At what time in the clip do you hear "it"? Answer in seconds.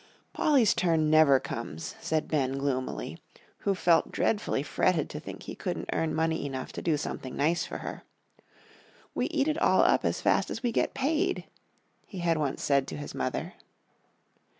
9.47-9.59